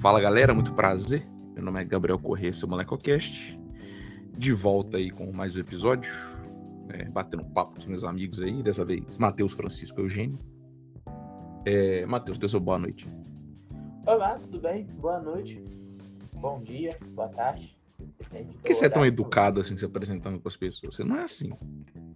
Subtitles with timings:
[0.00, 1.28] Fala galera, muito prazer.
[1.52, 3.60] Meu nome é Gabriel Corrêa, seu MolecoCast.
[4.34, 6.10] De volta aí com mais um episódio.
[6.88, 8.62] É, batendo papo com os meus amigos aí.
[8.62, 10.38] Dessa vez, Matheus Francisco Eugênio.
[11.66, 13.12] É, Matheus, dê seu boa noite.
[14.06, 14.86] Olá, tudo bem?
[14.86, 15.62] Boa noite.
[16.32, 17.78] Bom dia, boa tarde.
[18.18, 20.96] Depende Por que você é tão educado assim, se apresentando com as pessoas?
[20.96, 21.52] Você não é assim.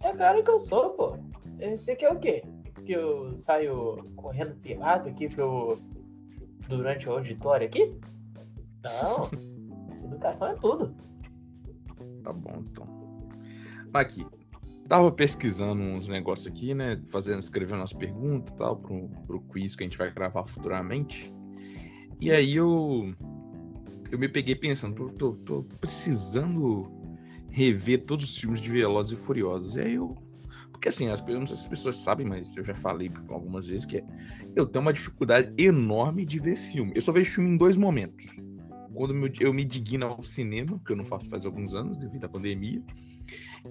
[0.01, 1.17] É claro que eu sou, pô.
[1.59, 2.43] Você quer o quê?
[2.83, 5.79] Que eu saio correndo pelado aqui pro...
[6.67, 7.93] durante o auditório aqui?
[8.83, 9.29] Não.
[10.05, 10.95] Educação é tudo.
[12.23, 12.87] Tá bom, então.
[13.91, 14.25] Mas aqui,
[14.87, 17.01] tava pesquisando uns negócios aqui, né?
[17.11, 21.33] Fazendo, escrevendo umas perguntas e tal, pro, pro quiz que a gente vai gravar futuramente.
[22.19, 23.13] E aí eu.
[24.11, 26.91] Eu me peguei pensando, tô, tô, tô precisando
[27.49, 29.75] rever todos os filmes de Velozes e Furiosos.
[29.75, 30.15] E aí eu.
[30.85, 33.67] Porque assim, as, eu não sei se as pessoas sabem, mas eu já falei algumas
[33.67, 34.03] vezes que é,
[34.55, 36.91] eu tenho uma dificuldade enorme de ver filme.
[36.93, 38.27] Eu só vejo filme em dois momentos.
[38.93, 42.29] Quando eu me digno ao cinema, que eu não faço faz alguns anos, devido à
[42.29, 42.83] pandemia.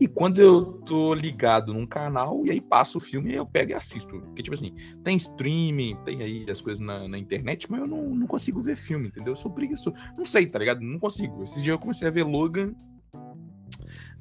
[0.01, 3.71] E quando eu tô ligado num canal, e aí passo o filme e eu pego
[3.71, 4.19] e assisto.
[4.19, 8.13] Porque, tipo assim, tem streaming, tem aí as coisas na, na internet, mas eu não,
[8.13, 9.35] não consigo ver filme, entendeu?
[9.35, 9.95] Eu sou preguiçoso.
[10.19, 10.81] Não sei, tá ligado?
[10.81, 11.45] Não consigo.
[11.45, 12.75] Esses dias eu comecei a ver Logan.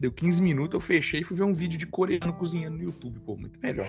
[0.04, 3.22] Deu 15 minutos, eu fechei e fui ver um vídeo de coreano cozinhando no YouTube,
[3.22, 3.88] pô, muito melhor.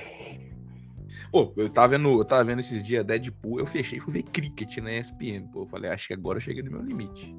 [1.32, 4.22] Pô, eu tava vendo, eu tava vendo esses dias Deadpool, eu fechei e fui ver
[4.22, 5.62] cricket na ESPN, pô.
[5.62, 7.34] Eu falei, acho que agora eu cheguei no meu limite.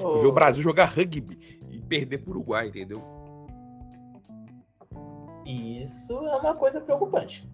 [0.00, 0.14] Oh.
[0.14, 1.38] Fui ver o Brasil jogar rugby
[1.88, 3.00] perder pro Uruguai, entendeu?
[5.46, 7.48] Isso é uma coisa preocupante.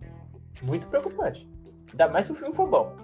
[0.62, 1.46] Muito preocupante.
[1.90, 2.96] Ainda mais se o filme for bom.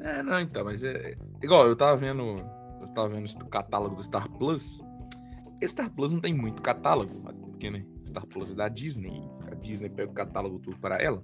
[0.00, 1.16] É, não, então, mas é.
[1.42, 2.44] Igual, eu tava vendo.
[2.78, 4.82] Eu tava vendo o catálogo do Star Plus.
[5.68, 7.14] Star Plus não tem muito catálogo,
[7.50, 7.84] porque, né?
[8.04, 9.22] Star Plus é da Disney.
[9.50, 11.22] A Disney pega o catálogo tudo para ela.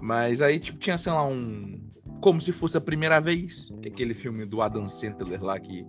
[0.00, 1.80] Mas aí, tipo, tinha, sei lá, um.
[2.20, 3.72] Como se fosse a primeira vez.
[3.82, 5.86] É aquele filme do Adam Sandler lá que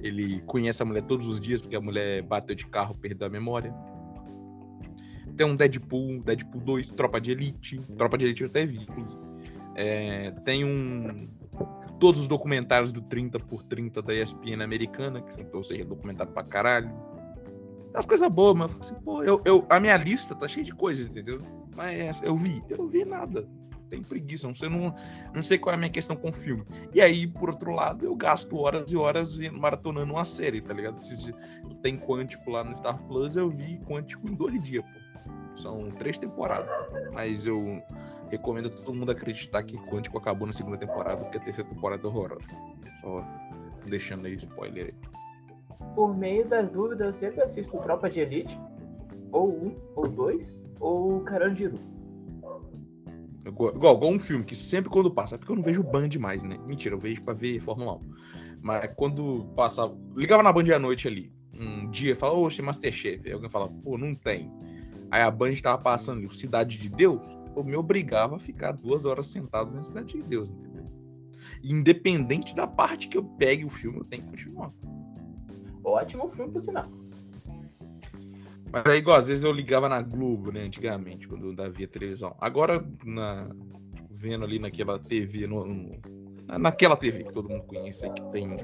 [0.00, 3.30] ele conhece a mulher todos os dias porque a mulher bateu de carro, perdeu a
[3.30, 3.74] memória.
[5.36, 7.78] Tem um Deadpool, Deadpool 2, Tropa de Elite.
[7.96, 9.20] Tropa de Elite eu até vi, inclusive.
[9.74, 11.28] É, tem um.
[12.00, 16.42] Todos os documentários do 30 por 30 da ESPN americana, que, ou seja, documentário pra
[16.42, 16.90] caralho.
[17.94, 20.72] As coisas boas, mas eu assim, pô, eu, eu, a minha lista tá cheia de
[20.72, 21.38] coisas, entendeu?
[21.76, 23.46] Mas eu vi, eu não vi nada
[23.90, 24.94] tenho preguiça, não sei, não,
[25.34, 26.64] não sei qual é a minha questão com o filme.
[26.94, 31.02] E aí, por outro lado, eu gasto horas e horas maratonando uma série, tá ligado?
[31.02, 31.34] Se
[31.82, 35.00] tem Quântico lá no Star Plus, eu vi Quântico em dois dias, pô.
[35.56, 36.70] São três temporadas.
[37.12, 37.82] Mas eu
[38.30, 42.02] recomendo a todo mundo acreditar que Quântico acabou na segunda temporada, porque a terceira temporada
[42.02, 42.46] é horrorosa.
[43.00, 43.24] Só
[43.86, 45.10] deixando aí spoiler aí.
[45.94, 48.58] Por meio das dúvidas, eu sempre assisto Tropa de Elite,
[49.32, 51.78] ou um, ou dois, ou Carandiru.
[53.44, 56.58] Igual, igual, um filme que sempre quando passa, porque eu não vejo Band mais, né?
[56.66, 58.00] Mentira, eu vejo pra ver Fórmula 1.
[58.62, 59.90] Mas quando passa.
[60.14, 61.32] Ligava na Band à noite ali.
[61.52, 63.26] Um dia fala, oxe, Masterchef.
[63.26, 64.52] Aí alguém fala, pô, não tem.
[65.10, 67.36] Aí a Band tava passando ali, Cidade de Deus.
[67.56, 70.84] Eu me obrigava a ficar duas horas sentado na Cidade de Deus, entendeu?
[71.62, 74.72] Independente da parte que eu pegue o filme, eu tenho que continuar.
[75.82, 76.88] Ótimo filme, por sinal.
[78.72, 82.36] Mas aí, igual, às vezes eu ligava na Globo, né, antigamente, quando eu havia televisão.
[82.40, 83.50] Agora, na,
[84.10, 86.00] vendo ali naquela TV, no, no,
[86.58, 88.58] naquela TV que todo mundo conhece, que tem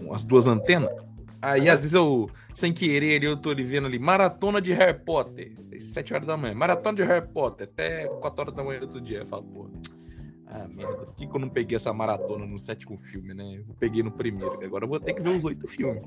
[0.00, 1.07] umas duas antenas.
[1.40, 5.54] Aí, às vezes, eu, sem querer, eu tô ali vendo ali, maratona de Harry Potter,
[5.78, 9.00] sete horas da manhã, maratona de Harry Potter, até quatro horas da manhã do outro
[9.00, 9.18] dia.
[9.18, 9.70] Eu falo, pô,
[10.46, 13.62] ah, merda, por que, que eu não peguei essa maratona no sétimo filme, né?
[13.68, 16.02] Eu peguei no primeiro, agora eu vou ter que ver os oito filmes.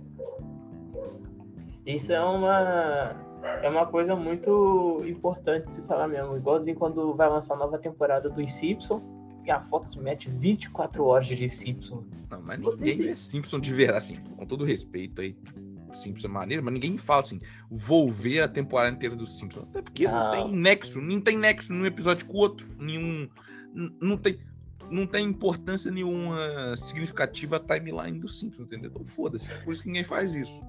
[1.86, 3.16] Isso é uma
[3.64, 6.36] é uma coisa muito importante de falar mesmo.
[6.38, 9.02] Igualzinho quando vai lançar a nova temporada dos Simpsons,
[9.46, 12.06] e a Fox mete 24 horas de Simpsons.
[12.30, 15.36] Não, mas ninguém vê Simpson de verdade, assim, com todo respeito aí.
[15.94, 19.66] Simpson é maneiro, mas ninguém fala assim, vou ver a temporada inteira do Simpsons.
[19.70, 20.24] Até porque não.
[20.24, 23.28] não tem nexo, não tem nexo num episódio com o outro, nenhum.
[24.02, 24.40] Não tem
[24.90, 28.90] não tem importância nenhuma significativa a timeline do Simpsons, entendeu?
[28.90, 29.54] Então foda-se.
[29.64, 30.62] Por isso que ninguém faz isso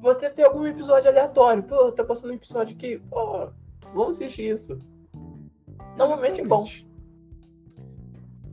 [0.00, 1.62] você tem algum episódio aleatório.
[1.62, 2.98] Pô, tá passando um episódio aqui.
[3.10, 3.50] Pô,
[3.94, 4.80] vamos assistir isso.
[5.96, 6.66] Normalmente é bom.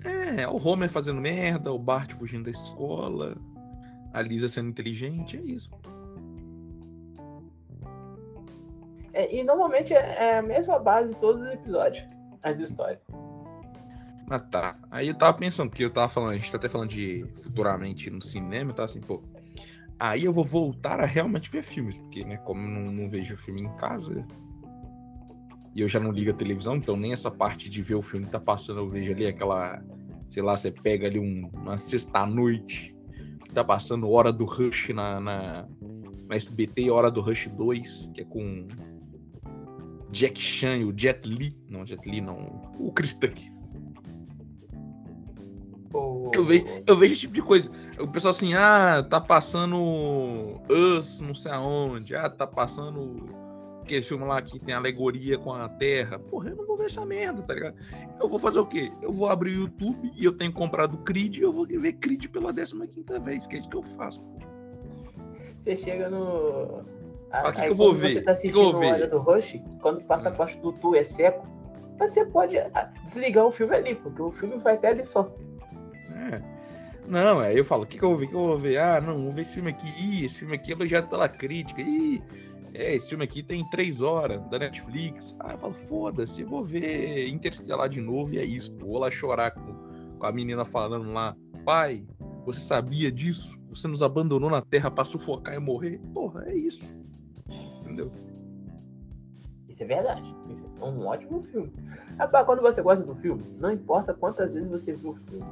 [0.05, 3.35] É, o Homer fazendo merda, o Bart fugindo da escola,
[4.13, 5.69] a Lisa sendo inteligente, é isso.
[9.13, 12.05] É, e normalmente é, é a mesma base de todos os episódios,
[12.43, 12.99] as histórias.
[14.29, 14.75] Ah tá.
[14.91, 18.09] Aí eu tava pensando, porque eu tava falando, a gente tá até falando de futuramente
[18.09, 19.23] no cinema, tá assim, pô,
[19.99, 23.37] Aí eu vou voltar a realmente ver filmes, porque, né, como eu não, não vejo
[23.37, 24.25] filme em casa,
[25.73, 28.25] e eu já não ligo a televisão, então nem essa parte de ver o filme
[28.25, 29.81] tá passando, eu vejo ali aquela
[30.29, 32.95] sei lá, você pega ali um, uma sexta-noite,
[33.53, 35.67] tá passando Hora do Rush na, na,
[36.27, 38.67] na SBT, Hora do Rush 2, que é com
[40.11, 41.57] Jack Chan e o Jet Li.
[41.69, 42.61] Não, Jet Li não.
[42.79, 43.53] O Chris Tucker.
[46.33, 47.71] Eu vejo, eu vejo esse tipo de coisa.
[47.97, 52.13] O pessoal assim, ah, tá passando Us, não sei aonde.
[52.15, 53.25] Ah, tá passando
[53.85, 56.19] aquele filme lá que tem alegoria com a Terra.
[56.19, 57.75] Porra, eu não vou ver essa merda, tá ligado?
[58.19, 58.91] Eu vou fazer o quê?
[59.01, 62.27] Eu vou abrir o YouTube e eu tenho comprado Creed e eu vou ver Creed
[62.27, 62.75] pela 15
[63.23, 64.23] vez, que é isso que eu faço.
[65.63, 66.83] Você chega no.
[67.31, 68.13] Ah, que, que eu vou ver?
[68.13, 70.35] Você tá assistindo que Hora do Rush, quando passa a hum.
[70.35, 71.47] parte do tu é seco,
[71.97, 75.31] você pode ah, desligar o filme ali, porque o filme vai até ali só.
[76.31, 76.41] É.
[77.07, 78.25] Não, aí eu falo, o que, que eu vou ver?
[78.25, 78.77] O que eu vou ver?
[78.79, 79.87] Ah, não, vou ver esse filme aqui.
[79.97, 81.81] Ih, esse filme aqui é elogiado pela crítica.
[81.81, 82.21] Ih,
[82.75, 85.35] é, esse filme aqui tem três horas da Netflix.
[85.39, 88.75] Ah, eu falo, foda-se, vou ver Interstellar de novo e é isso.
[88.77, 89.73] Vou lá chorar com,
[90.19, 92.05] com a menina falando lá, pai,
[92.45, 93.59] você sabia disso?
[93.69, 95.99] Você nos abandonou na Terra para sufocar e morrer?
[96.13, 96.85] Porra, é isso.
[97.81, 98.11] Entendeu?
[99.67, 100.35] Isso é verdade.
[100.49, 101.73] Isso é um ótimo filme.
[102.17, 105.45] Rapaz, quando você gosta do filme, não importa quantas vezes você viu o filme,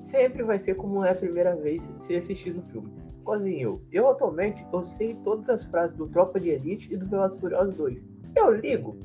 [0.00, 2.92] sempre vai ser como é a primeira vez você assistir o filme.
[3.24, 7.38] Cozinho, eu atualmente eu sei todas as frases do Tropa de Elite e do Velozes
[7.40, 8.04] Furiosos 2.
[8.34, 8.96] Eu ligo?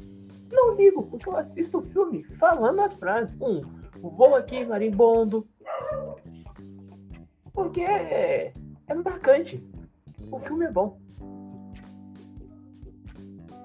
[0.51, 3.35] Não ligo, porque eu assisto o filme falando as frases.
[3.41, 3.61] Um,
[4.01, 5.47] vou aqui, marimbondo.
[7.53, 8.53] Porque é,
[8.87, 9.63] é marcante.
[10.31, 10.99] O filme é bom.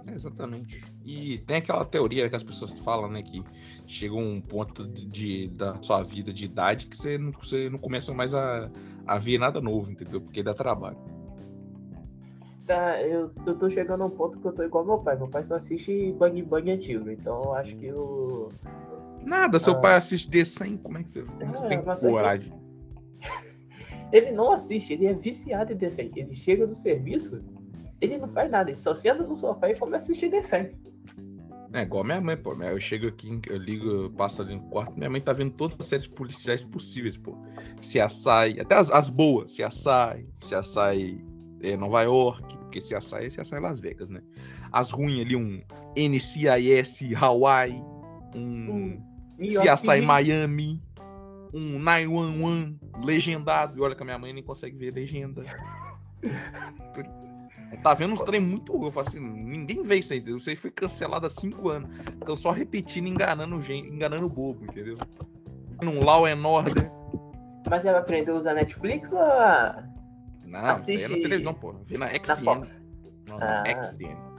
[0.06, 0.82] É, exatamente.
[1.04, 3.42] E tem aquela teoria que as pessoas falam, né, que
[3.86, 7.78] chega um ponto de, de, da sua vida de idade que você não, você não
[7.78, 8.70] começa mais a,
[9.06, 10.20] a ver nada novo, entendeu?
[10.20, 10.96] Porque dá trabalho.
[12.66, 15.16] Tá, eu, eu tô chegando a um ponto que eu tô igual meu pai.
[15.16, 18.48] Meu pai só assiste Bang Bang antigo, então eu acho que eu.
[19.24, 19.80] Nada, seu ah.
[19.80, 22.52] pai assiste D100, como é que você, como você é, tem coragem?
[24.12, 26.10] Ele não assiste, ele é viciado em D100.
[26.16, 27.40] Ele chega do serviço,
[28.00, 30.72] ele não faz nada, ele só senta no sofá e começa a assistir D100.
[31.72, 32.52] É igual minha mãe, pô.
[32.54, 35.76] Eu chego aqui, eu ligo, eu passo ali no quarto, minha mãe tá vendo todas
[35.78, 37.36] as séries policiais possíveis, pô.
[37.80, 41.20] Se açai, até as, as boas, se açai, se açai
[41.62, 44.20] é, Nova York, porque se açai é se açai Las Vegas, né?
[44.72, 45.62] As ruins ali, um
[45.96, 47.80] NCIS Hawaii,
[48.34, 49.00] um
[49.48, 50.82] se açai Miami,
[51.54, 53.78] um 911 legendado.
[53.78, 55.44] E olha que a minha mãe nem consegue ver legenda.
[57.78, 58.86] Tá vendo uns trem muito ruim.
[58.86, 60.18] Eu falo assim, ninguém vê isso aí.
[60.18, 61.88] Isso aí foi cancelado há cinco anos.
[62.16, 64.98] Então só repetindo, enganando gente, enganando o bobo, entendeu?
[65.82, 66.90] Um Law and Order.
[67.68, 69.18] Mas você vai aprender a usar Netflix ou.
[70.46, 70.96] Não, Assiste...
[70.96, 71.74] isso aí é na televisão, pô.
[71.84, 72.44] Vê na XN.
[72.44, 72.54] Na
[73.26, 73.84] Não, na ah.
[73.84, 74.30] XN.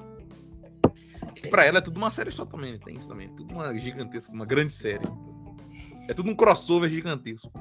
[1.43, 3.29] E pra ela é tudo uma série só também, tem isso também.
[3.29, 5.07] Tudo uma gigantesca, uma grande série.
[6.07, 7.51] É tudo um crossover gigantesco.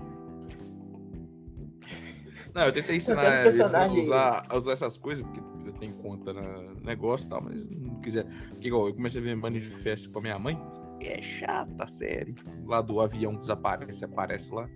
[2.52, 5.40] Não, eu tentei ensinar eles a usar, a usar essas coisas, porque
[5.70, 8.26] eu tenho conta no negócio e tal, mas não quiser.
[8.48, 10.60] Porque igual, eu comecei a ver manifesto com a minha mãe,
[11.00, 12.34] é chata a série.
[12.66, 14.68] Lá do avião desaparece, aparece lá.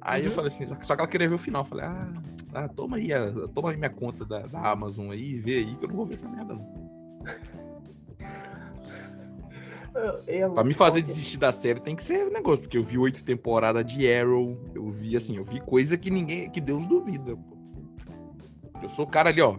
[0.00, 0.28] Aí uhum.
[0.28, 1.62] eu falei assim, só que ela queria ver o final.
[1.62, 2.12] Eu falei, ah,
[2.54, 3.08] ah toma aí,
[3.54, 6.14] toma aí minha conta da, da Amazon aí, vê aí que eu não vou ver
[6.14, 6.92] essa merda, não.
[10.54, 13.22] pra me fazer desistir da série tem que ser um negócio, porque eu vi oito
[13.22, 17.36] temporadas de Arrow, eu vi assim, eu vi coisa que ninguém, que Deus duvida.
[17.36, 17.52] Pô.
[18.82, 19.56] Eu sou o cara ali, ó.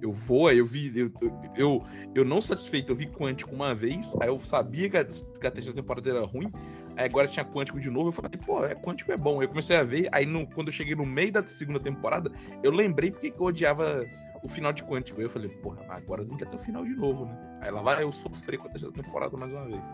[0.00, 1.12] Eu vou, aí eu vi, eu,
[1.56, 5.74] eu, eu não satisfeito, eu vi Quântico uma vez, aí eu sabia que a, terceira
[5.74, 6.50] temporada era ruim,
[6.96, 9.42] aí agora tinha Quântico de novo, eu falei, pô, é, Quântico é bom.
[9.42, 12.70] Eu comecei a ver, aí no, quando eu cheguei no meio da segunda temporada, eu
[12.70, 14.06] lembrei porque eu odiava
[14.42, 15.18] o final de Quântico.
[15.18, 17.58] Aí eu falei, porra, agora tem que até o final de novo, né?
[17.60, 19.84] Aí lá vai eu sofrer com a terceira temporada mais uma vez.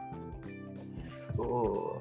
[1.38, 1.96] Oh.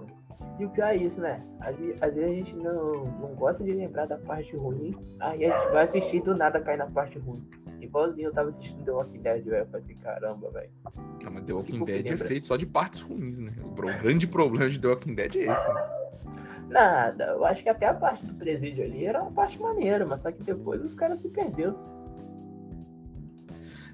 [0.60, 1.44] E o pior é isso, né?
[1.60, 5.60] Às, às, vezes a gente não, não gosta de lembrar da parte ruim, aí a
[5.60, 7.44] gente vai assistir do nada cai na parte ruim.
[7.86, 9.58] Igualzinho eu tava assistindo The Walking Dead, velho.
[9.58, 10.70] Eu falei assim, caramba, velho.
[11.24, 13.54] Não, mas The Walking tipo, Dead é feito só de partes ruins, né?
[13.64, 15.96] O grande problema de The Walking Dead é esse, né?
[16.70, 20.22] Nada, eu acho que até a parte do presídio ali era uma parte maneira, mas
[20.22, 21.78] só que depois os caras se perderam.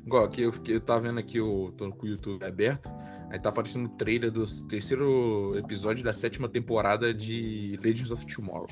[0.05, 2.89] Igual, aqui eu, eu tava vendo aqui, o, tô com o YouTube aberto,
[3.29, 8.69] aí tá aparecendo o trailer do terceiro episódio da sétima temporada de Legends of Tomorrow.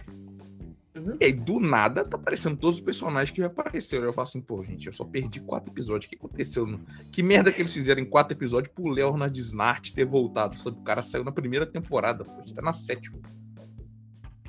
[0.95, 1.17] Uhum.
[1.19, 4.05] E aí, do nada, tá aparecendo todos os personagens que apareceram.
[4.05, 6.05] Eu falo assim, pô, gente, eu só perdi quatro episódios.
[6.05, 6.65] O que aconteceu?
[7.11, 10.57] Que merda que eles fizeram em quatro episódios pro Leonard Snart ter voltado?
[10.57, 10.77] Sabe?
[10.77, 13.19] O cara saiu na primeira temporada, pô, a gente tá na sétima.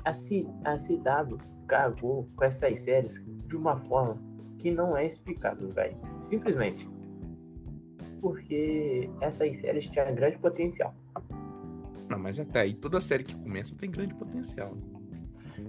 [0.03, 0.47] A, C...
[0.65, 4.17] a CW cagou com essas séries de uma forma
[4.57, 5.97] que não é explicável, velho.
[6.21, 6.89] Simplesmente.
[8.19, 10.93] Porque essas séries tinham grande potencial.
[12.09, 14.75] Não, mas até aí toda série que começa tem grande potencial.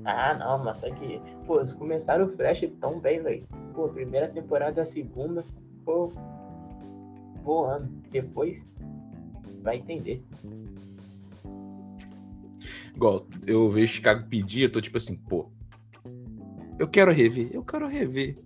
[0.05, 3.47] Ah, não, mas só que, pô, eles começaram o Flash tão bem, velho.
[3.75, 5.45] Pô, primeira temporada, a segunda,
[5.85, 6.13] pô,
[7.43, 7.89] voando.
[8.11, 8.67] Depois,
[9.63, 10.23] vai entender.
[12.95, 15.51] Igual, eu vejo Chicago pedir, eu tô tipo assim, pô,
[16.79, 18.37] eu quero rever, eu quero rever.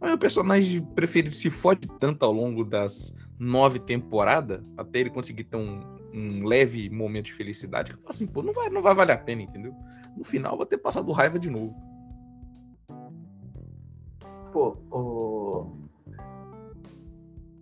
[0.00, 5.44] Mas meu personagem preferido se fode tanto ao longo das nove temporadas, até ele conseguir
[5.44, 5.80] ter um,
[6.12, 9.12] um leve momento de felicidade, que eu falo assim, pô, não vai, não vai valer
[9.12, 9.74] a pena, entendeu?
[10.16, 11.74] No final, vou ter passado raiva de novo.
[14.52, 15.82] Pô, o.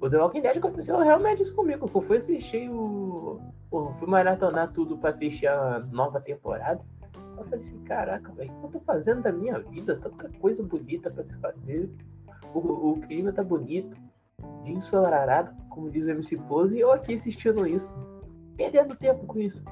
[0.00, 1.88] O The Walking Dead aconteceu realmente isso comigo.
[1.94, 3.40] Eu fui assistir o.
[3.70, 6.82] o fui maratonar tudo pra assistir a nova temporada.
[7.38, 9.96] Eu falei assim, caraca, velho, o que eu tô fazendo da minha vida?
[9.96, 11.88] Tanta coisa bonita pra se fazer.
[12.52, 12.58] O,
[12.90, 13.96] o clima tá bonito.
[14.64, 17.92] Ensolarado, como diz o MC Pose, e eu aqui assistindo isso.
[18.60, 19.64] Perdendo tempo com isso.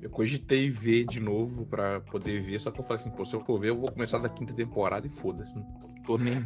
[0.00, 3.36] Eu cogitei ver de novo pra poder ver, só que eu falei assim, pô, se
[3.36, 5.54] eu for ver, eu vou começar da quinta temporada e foda-se.
[5.54, 6.42] Não tô nem.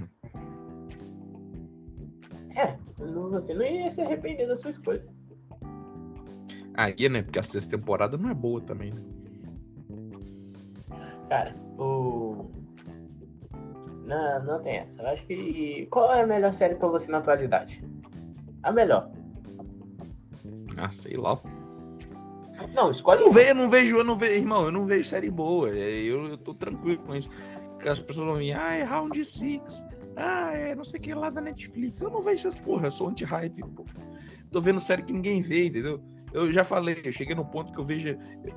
[2.57, 5.07] É, você não ia se arrepender da sua escolha.
[6.75, 7.23] Aí, né?
[7.23, 9.01] Porque a sexta temporada não é boa também, né?
[11.29, 12.51] Cara, o.
[14.05, 15.03] Não, não tem essa.
[15.03, 15.87] Eu acho que.
[15.89, 17.81] Qual é a melhor série pra você na atualidade?
[18.65, 19.09] A melhor.
[20.79, 21.41] Ah, sei lá.
[22.75, 25.31] Não, escolhe Eu não vejo, não vejo, eu não vejo, irmão, eu não vejo série
[25.31, 25.71] boa.
[25.71, 27.31] é, Eu, eu tô tranquilo com isso.
[27.75, 29.85] Porque as pessoas vão vir, ah, é Round Six,
[30.17, 32.01] ah, é não sei o que lá da Netflix.
[32.01, 33.85] Eu não vejo essas porra, eu sou anti-hype, pô.
[34.51, 36.03] Tô vendo série que ninguém vê, entendeu?
[36.33, 38.09] Eu já falei, eu cheguei no ponto que eu vejo.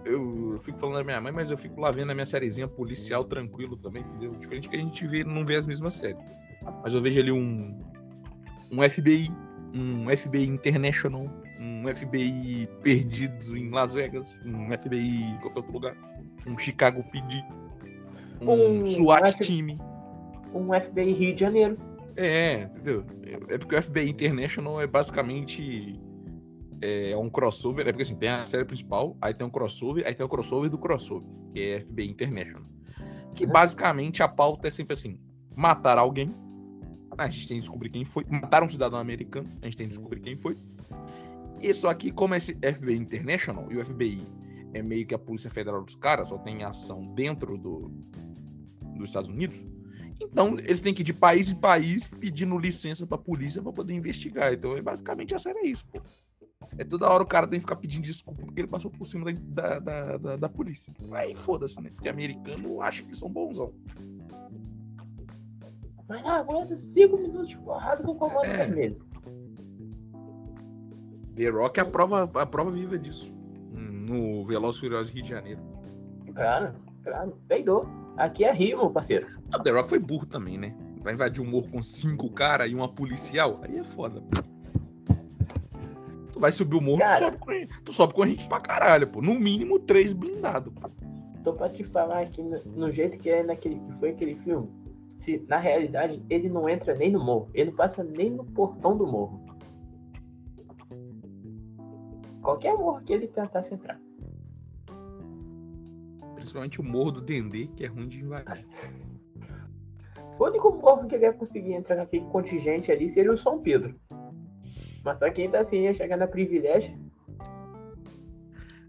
[0.03, 2.67] Eu, eu fico falando da minha mãe, mas eu fico lá vendo a minha sériezinha
[2.67, 4.35] policial tranquilo também, entendeu?
[4.35, 6.17] Diferente que a gente vê, não vê as mesmas séries.
[6.83, 7.79] Mas eu vejo ali um.
[8.71, 9.29] Um FBI,
[9.73, 11.29] um FBI International,
[11.81, 15.95] um FBI Perdidos em Las Vegas, um FBI em qualquer outro lugar,
[16.45, 17.43] um Chicago PD,
[18.41, 19.77] um Um SWAT F- time.
[20.53, 21.77] Um FBI Rio de Janeiro.
[22.15, 23.05] É, entendeu?
[23.50, 26.00] É porque o FBI International é basicamente
[26.81, 30.13] é um crossover, é porque assim, tem a série principal, aí tem um crossover, aí
[30.15, 32.63] tem o crossover do crossover, que é FBI International.
[33.35, 33.51] Que Uhum.
[33.51, 35.17] basicamente a pauta é sempre assim:
[35.55, 36.35] matar alguém,
[37.17, 39.93] a gente tem que descobrir quem foi, matar um cidadão americano, a gente tem que
[39.93, 40.57] descobrir quem foi.
[41.61, 44.27] E só que, como esse FBI International e o FBI
[44.73, 47.91] é meio que a Polícia Federal dos caras, só tem ação dentro do,
[48.95, 49.65] dos Estados Unidos,
[50.21, 53.93] então, eles têm que ir de país em país pedindo licença pra polícia pra poder
[53.95, 54.53] investigar.
[54.53, 55.99] Então, é basicamente a série é isso, pô.
[56.77, 59.33] É toda hora o cara tem que ficar pedindo desculpa porque ele passou por cima
[59.33, 60.93] da, da, da, da polícia.
[61.11, 61.89] Aí foda-se, né?
[61.89, 63.73] Porque americano acha que são bonzão.
[66.07, 68.57] Mas não aguenta 5 minutos de porrada com o comando É.
[68.57, 69.10] vermelho.
[71.41, 73.33] The Rock é a prova, a prova viva disso.
[73.74, 75.60] Hum, No Velozes e Furiosos Rio de Janeiro.
[76.36, 77.36] Claro, claro.
[77.48, 77.88] Peidou.
[78.15, 79.25] Aqui é Rio, meu parceiro.
[79.51, 80.75] Ah, O The Rock foi burro também, né?
[81.01, 83.60] Vai invadir um morro com cinco caras e uma policial.
[83.63, 84.21] Aí é foda.
[86.31, 87.17] Tu vai subir o morro, tu Cara.
[87.25, 87.51] sobe, com,
[87.83, 89.19] tu sobe com a gente pra caralho, pô.
[89.21, 90.71] No mínimo três blindados.
[90.74, 90.89] pô.
[91.43, 94.69] Tô pra te falar aqui no, no jeito que é naquele que foi aquele filme.
[95.17, 97.50] Se, na realidade, ele não entra nem no morro.
[97.53, 99.40] Ele não passa nem no portão do morro.
[102.51, 103.98] Qualquer morro que ele tentasse entrar.
[106.36, 108.67] Principalmente o morro do Dendê, que é ruim de invadir.
[110.38, 113.96] O único morro que ele ia conseguir entrar naquele contingente ali seria o São Pedro.
[115.01, 116.93] Mas só que ainda assim ia chegar na privilégio.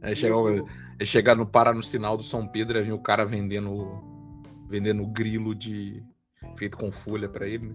[0.01, 0.39] Aí chegar,
[0.99, 4.03] aí chegar no parar no sinal do São Pedro e vir o cara vendendo
[4.69, 6.03] vendendo grilo de
[6.57, 7.69] feito com folha pra ele.
[7.69, 7.75] Né?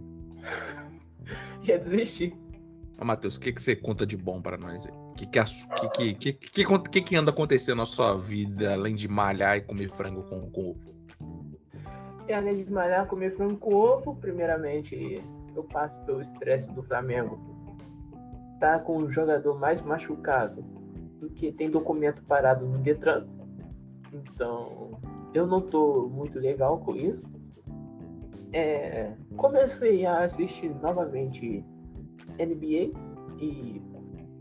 [1.63, 2.35] Ia desistir.
[3.05, 4.91] Matheus, o que, que você conta de bom pra nós aí?
[4.91, 9.07] O que que, que, que, que, que, que, anda acontecendo na sua vida, além de
[9.07, 10.95] malhar e comer frango com, com ovo?
[12.27, 15.21] E além de malhar, comer frango com ovo, primeiramente
[15.55, 17.39] eu passo pelo estresse do Flamengo.
[18.59, 20.61] Tá com o jogador mais machucado
[21.19, 23.27] do que tem documento parado no Detran.
[24.11, 24.99] Então,
[25.33, 27.23] eu não tô muito legal com isso.
[28.53, 31.63] É, comecei a assistir novamente
[32.39, 32.91] NBA
[33.39, 33.81] e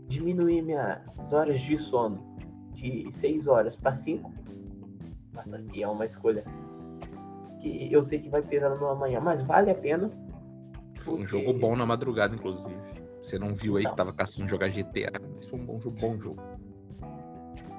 [0.07, 2.37] diminuí minhas horas de sono
[2.73, 4.31] de 6 horas para 5.
[5.33, 6.43] Mas aqui é uma escolha
[7.59, 10.09] que eu sei que vai pesar no amanhã, mas vale a pena.
[10.99, 12.75] Foi um porque- jogo bom na madrugada, inclusive.
[13.21, 13.91] Você não viu aí Não.
[13.91, 16.41] que tava caçando jogar GTA, mas foi um bom jogo, bom jogo.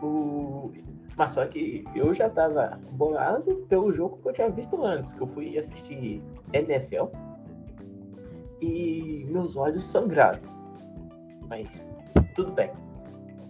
[0.03, 0.73] O...
[1.17, 5.21] Mas só que eu já tava bolado pelo jogo que eu tinha visto antes, que
[5.21, 6.23] eu fui assistir
[6.53, 7.07] NFL
[8.61, 10.41] e meus olhos sangraram.
[11.49, 11.87] Mas
[12.35, 12.71] tudo bem.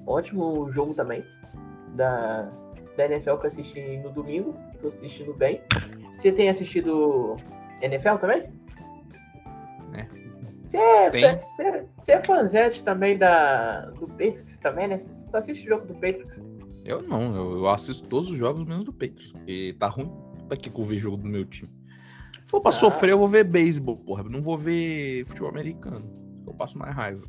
[0.07, 1.25] Ótimo jogo também.
[1.95, 2.51] Da,
[2.97, 4.55] da NFL que eu assisti no domingo.
[4.81, 5.61] Tô assistindo bem.
[6.17, 7.37] Você tem assistido
[7.81, 8.49] NFL também?
[9.95, 10.07] É.
[10.67, 14.99] Você é, você, você é fanzete também da, do Patriots também, né?
[14.99, 16.43] Você só assiste o jogo do Patriots.
[16.85, 19.33] Eu não, eu, eu assisto todos os jogos menos do Patriots.
[19.33, 20.11] Porque tá ruim.
[20.47, 21.78] Pra que que eu ver jogo do meu time?
[22.49, 22.73] Se for pra Ah.
[22.73, 24.23] sofrer, eu vou ver beisebol, porra.
[24.23, 26.11] Não vou ver futebol americano.
[26.47, 27.23] Eu passo mais raiva.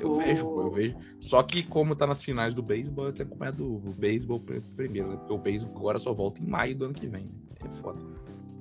[0.00, 0.96] Eu O- vejo, pô, eu vejo.
[1.20, 5.10] Só que como tá nas finais do beisebol, eu tenho acompanhado o beisebol pr- primeiro,
[5.10, 5.16] né?
[5.16, 7.22] Porque o beisebol agora só volta em maio do ano que vem.
[7.26, 7.30] né?
[7.64, 8.00] É foda.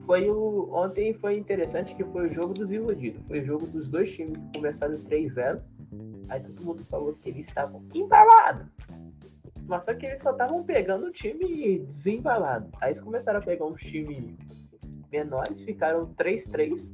[0.05, 0.69] Foi o.
[0.71, 3.19] Ontem foi interessante que foi o jogo dos iludidos.
[3.27, 5.59] Foi o jogo dos dois times que começaram 3-0.
[6.29, 8.67] Aí todo mundo falou que eles estavam embalados.
[9.67, 12.69] Mas só que eles só estavam pegando o time desembalado.
[12.79, 14.35] Aí eles começaram a pegar uns times
[15.15, 16.91] menores, ficaram 3-3.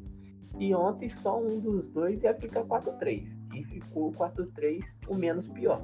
[0.60, 3.36] E ontem só um dos dois ia ficar 4-3.
[3.54, 5.82] E ficou 4-3 o menos pior.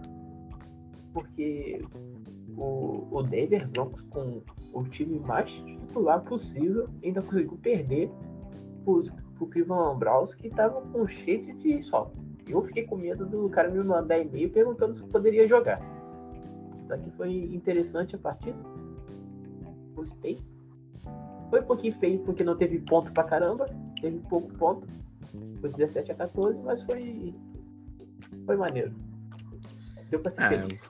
[1.13, 1.81] Porque
[2.55, 4.41] o, o Denver Broncos com
[4.73, 8.11] o time mais titular possível ainda conseguiu perder
[8.85, 12.11] os, pro Browns que tava com cheio de sol.
[12.47, 15.81] Eu fiquei com medo do cara me mandar e-mail perguntando se poderia jogar.
[16.87, 18.57] Só que foi interessante a partida.
[19.93, 20.39] Gostei.
[21.49, 23.65] Foi um pouquinho feio porque não teve ponto pra caramba.
[24.01, 24.87] Teve pouco ponto.
[25.61, 27.33] Foi 17 a 14, mas foi.
[28.45, 28.93] Foi maneiro.
[30.09, 30.81] Deu pra ser É, feliz.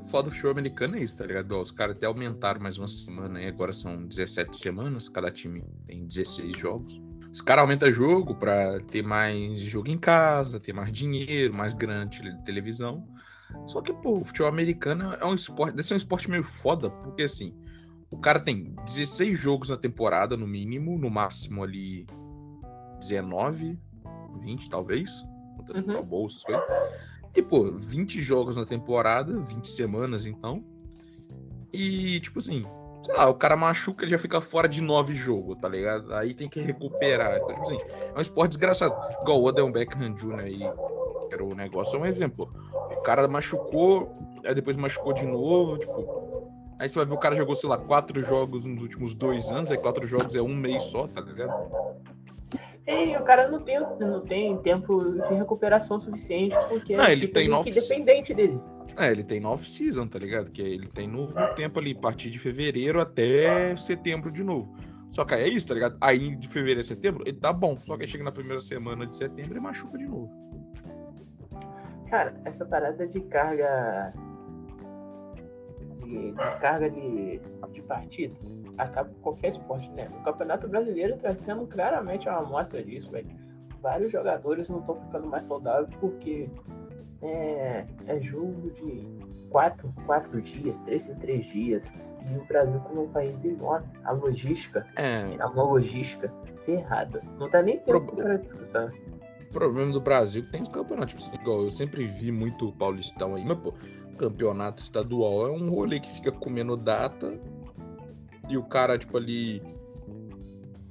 [0.00, 1.58] o foda do futebol americano é isso, tá ligado?
[1.60, 6.06] Os caras até aumentaram mais uma semana aí, agora são 17 semanas, cada time tem
[6.06, 7.00] 16 jogos.
[7.32, 12.18] Os caras aumentam jogo pra ter mais jogo em casa, ter mais dinheiro, mais grande
[12.20, 13.06] tele- televisão.
[13.66, 16.90] Só que, pô, o futebol americano é um esporte, deve ser um esporte meio foda,
[16.90, 17.54] porque assim,
[18.10, 22.06] o cara tem 16 jogos na temporada, no mínimo, no máximo ali
[23.00, 23.78] 19,
[24.40, 25.10] 20 talvez,
[25.56, 26.02] contando Uhum.
[26.02, 26.64] bolsa, essas coisas.
[27.34, 30.64] E, pô, 20 jogos na temporada, 20 semanas então.
[31.72, 32.62] E, tipo assim,
[33.04, 36.14] sei lá, o cara machuca, ele já fica fora de 9 jogos, tá ligado?
[36.14, 37.36] Aí tem que recuperar.
[37.36, 37.78] Então, tipo assim,
[38.14, 38.94] é um esporte desgraçado.
[39.20, 40.40] Igual o Odell Beckham Jr.
[40.40, 40.58] aí,
[41.28, 42.50] que era o negócio, é um exemplo.
[42.92, 46.25] O cara machucou, aí depois machucou de novo, tipo.
[46.78, 49.70] Aí você vai ver o cara jogou, sei lá, quatro jogos nos últimos dois anos,
[49.70, 51.54] aí quatro jogos é um mês só, tá ligado?
[52.86, 57.48] E o cara não tem, não tem tempo de recuperação suficiente, porque Não, ele tem
[57.48, 58.60] nove- dependente dele.
[58.96, 60.50] É, ele tem no off-season, tá ligado?
[60.50, 64.74] Que ele tem no, no tempo ali, a partir de fevereiro até setembro de novo.
[65.10, 65.96] Só que aí é isso, tá ligado?
[66.00, 67.78] Aí de fevereiro a setembro, ele tá bom.
[67.82, 70.30] Só que aí chega na primeira semana de setembro e machuca de novo.
[72.08, 74.12] Cara, essa parada de carga.
[76.06, 77.40] De, de carga de,
[77.72, 78.34] de partida
[78.78, 80.08] acaba com qualquer esporte, né?
[80.20, 83.28] O Campeonato Brasileiro tá sendo claramente uma amostra disso, velho.
[83.82, 86.48] Vários jogadores não estão ficando mais saudáveis porque
[87.22, 89.06] é, é jogo de
[89.50, 91.84] quatro, quatro dias, três em três dias.
[92.30, 96.32] E o Brasil, como um país enorme, a logística É, uma logística
[96.64, 97.22] ferrada.
[97.38, 98.90] Não tá nem tempo Pro- para discussão.
[99.48, 101.14] o problema do Brasil que tem os campeonatos.
[101.14, 103.72] Tipo assim, igual eu sempre vi muito o Paulistão aí, mas, pô,
[104.16, 107.38] campeonato estadual é um rolê que fica comendo data
[108.50, 109.62] e o cara, tipo, ali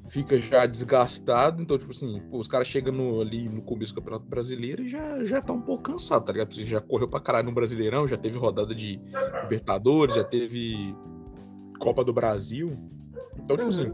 [0.08, 1.62] fica já desgastado.
[1.62, 4.90] Então, tipo assim, pô, os caras chegam no- ali no começo do Campeonato Brasileiro e
[4.90, 6.50] já, já tá um pouco cansado, tá ligado?
[6.50, 9.00] Porque já correu pra caralho no Brasileirão, já teve rodada de
[9.44, 10.96] Libertadores, já teve
[11.80, 12.78] Copa do Brasil.
[13.38, 13.92] Então, tipo assim,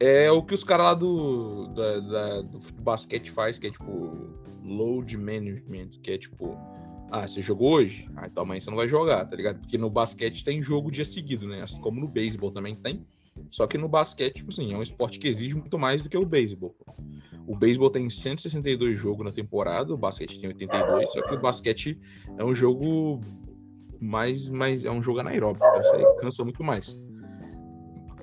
[0.00, 4.30] é o que os caras lá do, da- da- do basquete faz, que é tipo
[4.64, 6.56] load management, que é tipo,
[7.12, 8.08] ah, você jogou hoje?
[8.16, 9.60] Ah, então amanhã você não vai jogar, tá ligado?
[9.60, 11.62] Porque no basquete tem jogo dia seguido, né?
[11.62, 13.06] Assim como no beisebol também tem.
[13.50, 16.16] Só que no basquete, tipo assim, é um esporte que exige muito mais do que
[16.16, 16.74] o beisebol.
[17.46, 22.00] O beisebol tem 162 jogos na temporada, o basquete tem 82, só que o basquete
[22.38, 23.20] é um jogo
[24.00, 26.98] mais, mais é um jogo anaeróbico, então você cansa muito mais.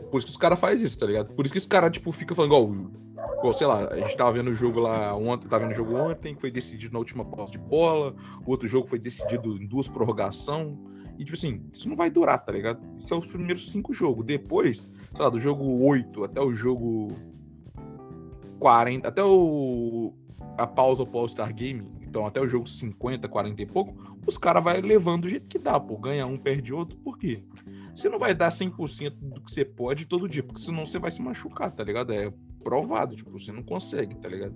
[0.09, 1.31] Por isso que os caras fazem isso, tá ligado?
[1.35, 2.91] Por isso que os caras, tipo, ficam falando, igual,
[3.39, 5.95] igual, sei lá, a gente tava vendo o jogo lá ontem, tava vendo o jogo
[5.95, 9.87] ontem, foi decidido na última posse de bola, o outro jogo foi decidido em duas
[9.87, 10.77] prorrogação.
[11.17, 12.79] E, tipo assim, isso não vai durar, tá ligado?
[12.97, 14.25] Isso é os primeiros cinco jogos.
[14.25, 17.11] Depois, sei lá, do jogo 8 até o jogo
[18.59, 20.13] 40, até o
[20.57, 24.61] a pausa pro All-Star Game, então até o jogo 50, 40 e pouco, os caras
[24.61, 25.97] vai levando do jeito que dá, pô.
[25.97, 27.43] Ganha um, perde outro, por quê?
[27.95, 31.11] Você não vai dar 100% do que você pode todo dia, porque senão você vai
[31.11, 32.13] se machucar, tá ligado?
[32.13, 32.31] É
[32.63, 34.55] provado, tipo, você não consegue, tá ligado?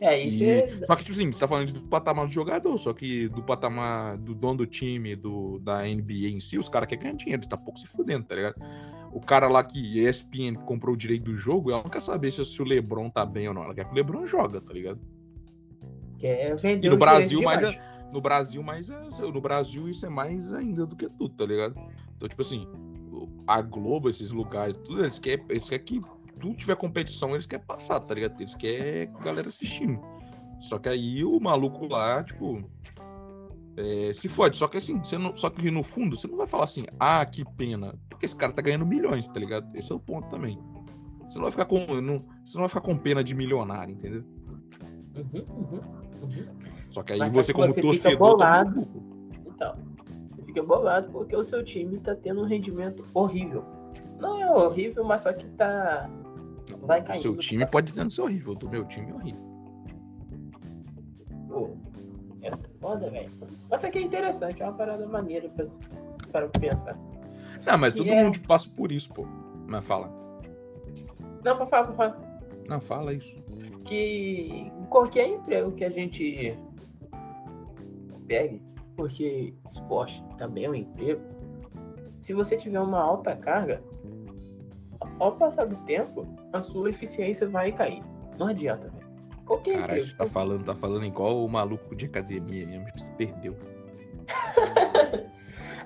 [0.00, 0.84] É, isso E- é.
[0.86, 4.16] Só que, tipo assim, você tá falando do patamar do jogador, só que do patamar
[4.16, 7.46] do dono do time, do, da NBA em si, os caras querem ganhar dinheiro, eles
[7.46, 8.54] tá pouco se fudendo, tá ligado?
[9.12, 12.42] O cara lá que ESPN comprou o direito do jogo, ela não quer saber se,
[12.44, 15.00] se o LeBron tá bem ou não, ela quer que o LeBron joga, tá ligado?
[16.18, 17.80] que é vender E no Brasil, mais é-
[18.12, 21.74] no Brasil, mas é, no Brasil isso é mais ainda do que tudo, tá ligado?
[22.16, 22.66] Então, tipo assim,
[23.46, 26.02] a Globo, esses lugares, tudo, eles querem, eles querem que
[26.40, 28.40] tudo tiver competição, eles querem passar, tá ligado?
[28.40, 30.00] Eles querem galera assistindo.
[30.58, 32.62] Só que aí o maluco lá, tipo,
[33.76, 34.56] é, se fode.
[34.56, 37.24] Só que assim, você não, só que no fundo, você não vai falar assim, ah,
[37.24, 37.94] que pena.
[38.08, 39.74] Porque esse cara tá ganhando milhões, tá ligado?
[39.76, 40.58] Esse é o ponto também.
[41.28, 41.78] Você não vai ficar com.
[42.00, 44.24] Não, você não vai ficar com pena de milionário, entendeu?
[45.16, 45.80] Uhum, uhum,
[46.22, 46.46] uhum.
[46.90, 48.10] Só que aí Mas você, como você torcedor.
[48.10, 48.88] fica bolado.
[49.46, 49.76] Então,
[50.30, 53.64] você fica bolado porque o seu time tá tendo um rendimento horrível.
[54.18, 56.10] Não é horrível, mas só que tá.
[56.78, 59.40] Vai seu time pode não ser horrível, do meu time é horrível.
[61.48, 61.70] Pô,
[62.42, 63.30] é foda, velho.
[63.68, 65.64] Mas isso aqui é interessante, é uma parada maneira pra,
[66.32, 66.96] para pensar.
[67.66, 69.26] Não, mas Que todo é- mundo passa por isso, pô.
[69.68, 70.08] Mas fala.
[71.44, 72.40] Não, pra falar, pra falar.
[72.68, 73.34] Não, fala isso.
[73.84, 76.56] que qualquer emprego que a gente
[78.28, 78.62] pegue,
[78.96, 81.20] porque esporte também é um emprego,
[82.20, 83.82] se você tiver uma alta carga,
[85.18, 88.02] ao passar do tempo, a sua eficiência vai cair.
[88.38, 89.10] Não adianta, velho.
[89.44, 93.12] Qualquer Caralho, você tá falando, tá falando igual o maluco de academia mesmo, que se
[93.14, 93.56] perdeu.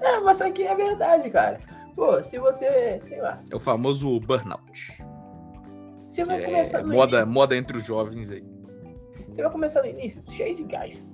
[0.00, 1.58] É, mas isso aqui é verdade, cara.
[1.96, 5.02] Pô, se você, sei lá, É o famoso burnout.
[6.06, 8.44] você vai é começar moda, início, moda entre os jovens aí.
[9.28, 11.06] você vai começar no início cheio de gás.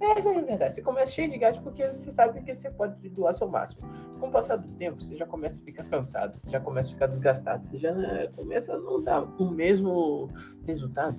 [0.00, 0.74] É, é verdade.
[0.74, 3.82] Você começa cheio de gás porque você sabe que você pode doar seu máximo.
[4.18, 6.92] Com o passar do tempo, você já começa a ficar cansado, você já começa a
[6.92, 10.28] ficar desgastado, você já né, começa a não dar o mesmo
[10.66, 11.18] resultado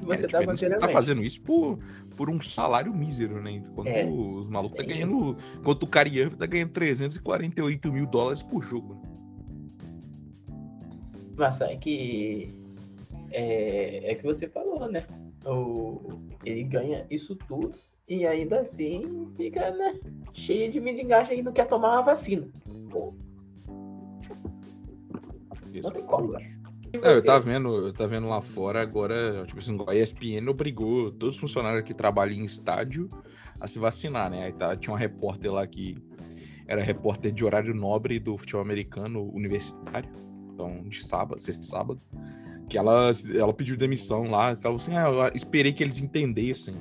[0.00, 0.80] que você é, é anteriormente.
[0.80, 1.78] tá fazendo isso por,
[2.16, 3.52] por um salário mísero, né?
[3.52, 4.04] Enquanto É.
[4.04, 5.36] os malucos tá ganhando.
[5.58, 9.00] Enquanto o Cariano tá ganhando 348 mil dólares por jogo.
[11.36, 12.54] Mas é que.
[13.30, 15.06] É, é que você falou, né?
[15.44, 17.78] O, ele ganha isso tudo
[18.10, 19.98] e ainda assim fica, né?
[20.32, 22.48] Cheio de mendigagem e não quer tomar uma vacina.
[22.90, 23.14] Pô,
[25.72, 26.34] Esse não tem é como,
[26.92, 31.36] eu tava vendo, eu tava vendo lá fora agora, tipo assim, a ESPN obrigou todos
[31.36, 33.08] os funcionários que trabalham em estádio
[33.60, 34.46] a se vacinar, né?
[34.46, 35.96] Aí tá, tinha uma repórter lá que
[36.66, 40.10] era repórter de horário nobre do futebol americano universitário,
[40.52, 42.00] então de sábado, sexta e sábado,
[42.68, 46.74] que ela, ela pediu demissão lá, ela falou assim, ah, eu esperei que eles entendessem,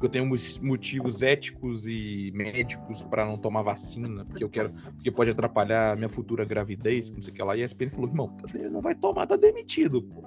[0.00, 0.30] porque eu tenho
[0.62, 6.08] motivos éticos e médicos pra não tomar vacina, porque eu quero, porque pode atrapalhar minha
[6.08, 8.94] futura gravidez, não sei o que lá, e a ESPN falou, irmão, tá não vai
[8.94, 10.22] tomar, tá demitido, pô.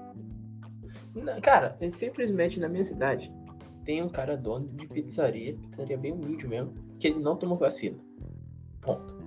[1.15, 3.33] Não, Cara, é simplesmente na minha cidade
[3.83, 7.97] tem um cara dono de pizzaria, pizzaria bem humilde mesmo, que ele não tomou vacina.
[8.79, 9.17] Ponto.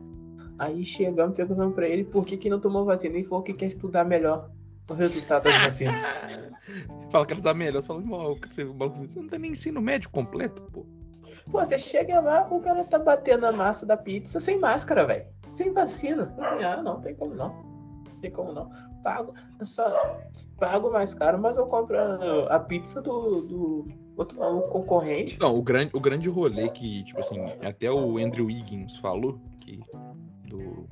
[0.61, 3.17] Aí chegamos perguntando pra ele por que, que não tomou vacina.
[3.17, 4.49] Ele falou que quer estudar melhor
[4.89, 5.93] o resultado da vacina.
[7.11, 10.11] Fala que está melhor, você fala, você, o maluco, você não tem nem ensino médio
[10.11, 10.87] completo, pô.
[11.51, 15.27] Pô, você chega lá, o cara tá batendo a massa da pizza sem máscara, velho.
[15.55, 16.35] Sem vacina.
[16.39, 17.55] Assim, ah, não, tem como não.
[18.21, 18.71] Tem como não.
[19.03, 20.19] Pago, eu só
[20.59, 25.39] pago mais caro, mas eu compro a, a pizza do, do outro maluco concorrente.
[25.39, 29.81] Não, o grande, o grande rolê que, tipo assim, até o Andrew Wiggins falou, que,
[30.49, 30.89] do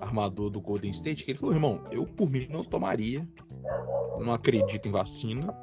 [0.00, 3.26] armador do Golden State, que ele falou, irmão, eu por mim não tomaria,
[4.18, 5.54] não acredito em vacina,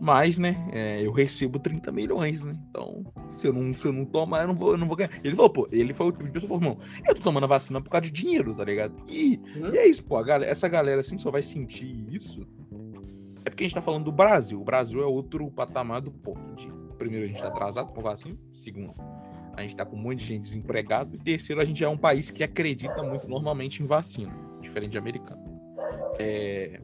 [0.00, 4.04] mas, né, é, eu recebo 30 milhões, né, então, se eu não, se eu não
[4.06, 5.10] tomar, eu não vou, eu não vou ganhar.
[5.22, 7.48] Ele falou, pô, ele foi o tipo de pessoa falou, irmão, eu tô tomando a
[7.48, 8.94] vacina por causa de dinheiro, tá ligado?
[9.06, 9.74] E, Hum?
[9.74, 12.46] e é isso, pô, a galera, essa galera, assim, só vai sentir isso
[13.44, 14.60] é porque a gente tá falando do Brasil.
[14.60, 16.68] O Brasil é outro patamar do ponto de.
[16.98, 18.36] Primeiro, a gente tá atrasado com vacina.
[18.52, 18.94] Segundo,
[19.60, 21.14] a gente tá com um monte de gente desempregado.
[21.14, 24.98] E terceiro, a gente é um país que acredita muito normalmente em vacina, diferente de
[24.98, 25.42] americano.
[26.18, 26.80] É...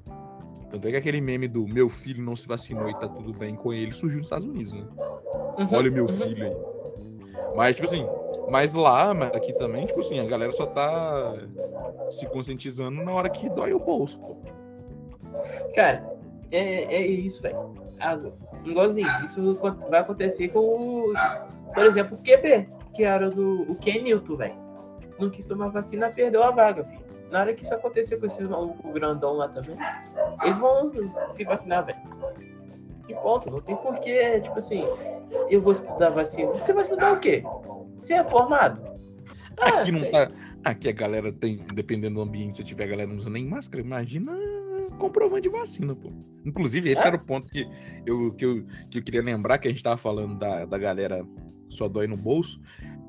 [0.71, 3.55] Tanto é que aquele meme do meu filho não se vacinou e tá tudo bem
[3.55, 4.85] com ele surgiu nos Estados Unidos, né?
[5.59, 5.69] Uhum.
[5.73, 6.57] Olha o meu filho aí.
[7.55, 8.07] Mas, tipo assim,
[8.51, 11.35] mas lá, mas aqui também, tipo assim, a galera só tá
[12.11, 14.37] se conscientizando na hora que dói o bolso, pô.
[15.75, 16.05] Cara,
[16.51, 17.75] é, é isso, velho.
[18.01, 18.19] Ah,
[18.65, 19.59] Igualzinho, isso
[19.89, 21.13] vai acontecer com o.
[21.77, 23.71] Por exemplo, o QB, que era do.
[23.71, 24.55] O Ken Newton, velho.
[25.21, 27.05] Não quis tomar vacina, perdeu a vaga, filho.
[27.31, 29.77] Na hora que isso acontecer com esses malucos grandão lá também,
[30.43, 30.91] eles vão
[31.33, 31.99] se vacinar, velho.
[33.09, 34.83] E ponto, não tem porquê, tipo assim,
[35.49, 36.51] eu vou estudar vacina.
[36.51, 37.45] Você vai estudar o quê?
[38.01, 38.83] Você é formado?
[39.61, 40.11] Ah, Aqui não sei.
[40.11, 40.29] tá.
[40.65, 43.81] Aqui a galera tem, dependendo do ambiente, se tiver a galera não usa nem máscara,
[43.85, 44.33] imagina
[44.99, 46.11] comprovante de vacina, pô.
[46.45, 47.07] Inclusive, esse É?
[47.09, 47.67] era o ponto que
[48.05, 51.25] eu, que, eu, que eu queria lembrar, que a gente tava falando da, da galera
[51.69, 52.61] só dói no bolso.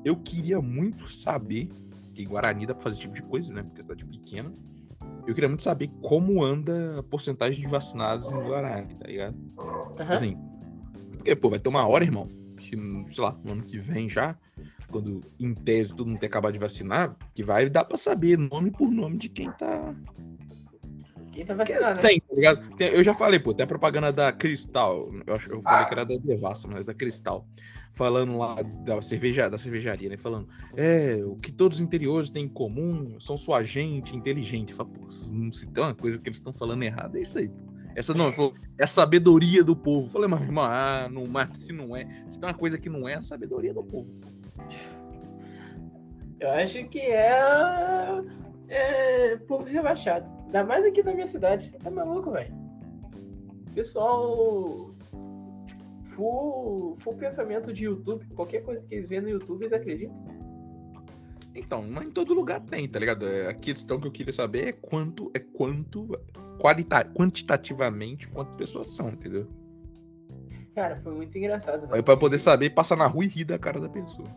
[0.04, 1.68] Eu queria muito saber,
[2.14, 3.62] que Guarani dá pra fazer esse tipo de coisa, né?
[3.62, 4.52] Porque é cidade pequena.
[5.26, 9.36] Eu queria muito saber como anda a porcentagem de vacinados em Guarani, tá ligado?
[9.98, 10.12] Aham.
[10.12, 10.36] Assim.
[11.16, 12.76] Porque, pô, vai ter uma hora, irmão, que,
[13.12, 14.36] sei lá, no ano que vem já,
[14.90, 18.70] quando em tese todo mundo ter acabado de vacinar, que vai dar pra saber nome
[18.70, 19.94] por nome de quem tá.
[21.32, 22.00] Quem tá vacinado, né?
[22.00, 22.62] Tem, ligado?
[22.78, 25.10] Eu já falei, pô, tem a propaganda da Cristal.
[25.26, 27.46] Eu, acho, eu falei que era da Devassa, mas é da Cristal.
[27.92, 30.16] Falando lá da, cerveja, da cervejaria, né?
[30.16, 34.72] Falando, é, o que todos os interiores têm em comum são sua gente inteligente.
[34.72, 37.48] Fala, pô, não se tem uma coisa que eles estão falando errado, é isso aí,
[37.48, 37.78] pô.
[37.98, 40.06] Essa não, falou, é a sabedoria do povo.
[40.06, 42.88] Eu Falei, mas irmão, ah, não, mas se não é, se tem uma coisa que
[42.88, 44.08] não é, é a sabedoria do povo.
[46.38, 48.22] Eu acho que é.
[48.68, 49.37] É.
[49.48, 50.26] Povo rebaixado.
[50.46, 51.70] Ainda mais aqui na minha cidade.
[51.70, 52.54] Você tá maluco, velho?
[53.74, 54.94] Pessoal.
[56.14, 58.26] Full, full pensamento de YouTube.
[58.34, 60.16] Qualquer coisa que eles vêem no YouTube, eles acreditam.
[61.54, 63.26] Então, mas em todo lugar tem, tá ligado?
[63.26, 66.08] É, A questão que eu queria saber é quanto, é quanto,
[66.60, 69.46] qualita, quantitativamente, quantas pessoas são, entendeu?
[70.74, 72.04] Cara, foi muito engraçado, Aí velho.
[72.04, 74.28] pra poder saber, passar na rua e rir da cara da pessoa.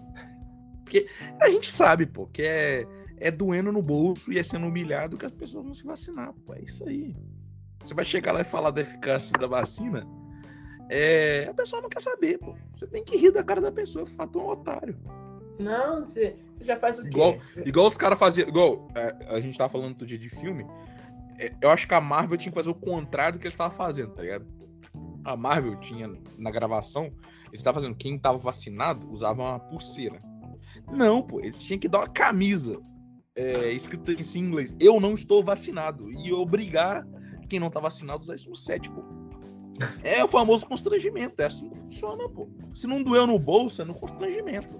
[0.84, 1.08] Porque
[1.39, 2.88] a gente sabe, pô, que é,
[3.21, 6.53] é doendo no bolso e é sendo humilhado que as pessoas vão se vacinar, pô.
[6.53, 7.15] É isso aí.
[7.86, 10.05] Você vai chegar lá e falar da eficácia da vacina,
[10.89, 12.55] é, a pessoa não quer saber, pô.
[12.75, 14.97] Você tem que rir da cara da pessoa, falar, tu é um otário.
[15.60, 17.10] Não, você, você já faz o quê?
[17.10, 18.47] Igual- Igual os caras faziam.
[18.49, 20.65] Igual é, a gente tava falando outro dia de filme.
[21.39, 23.75] é, eu acho que a Marvel tinha que fazer o contrário do que eles estavam
[23.75, 24.45] fazendo, tá ligado?
[25.23, 27.05] A Marvel tinha, na gravação,
[27.49, 27.95] eles estavam fazendo.
[27.95, 30.17] Quem tava vacinado usava uma pulseira.
[30.91, 32.79] Não, pô, eles tinham que dar uma camisa
[33.36, 34.76] é, escrita em inglês.
[34.80, 36.12] Eu não estou vacinado.
[36.12, 37.06] E obrigar
[37.50, 39.04] quem não tá vacinado a usar isso no set, pô.
[40.04, 41.41] É o famoso constrangimento.
[41.41, 42.50] É assim que funciona, pô.
[42.74, 44.80] Se não doeu no bolso, é no constrangimento.